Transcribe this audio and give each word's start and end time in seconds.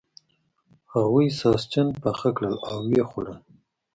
هغوی 0.93 1.27
ساسچن 1.41 1.87
پاخه 2.01 2.29
کړل 2.37 2.55
او 2.69 2.77
و 2.87 2.91
یې 2.97 3.03
خوړل. 3.09 3.37